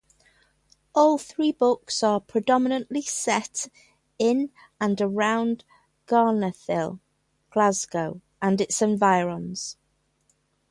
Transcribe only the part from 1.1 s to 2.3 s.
three books are